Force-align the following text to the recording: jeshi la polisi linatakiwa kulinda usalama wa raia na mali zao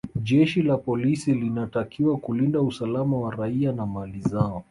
jeshi 0.23 0.61
la 0.61 0.77
polisi 0.77 1.33
linatakiwa 1.33 2.17
kulinda 2.17 2.61
usalama 2.61 3.17
wa 3.17 3.31
raia 3.35 3.71
na 3.71 3.85
mali 3.85 4.21
zao 4.21 4.59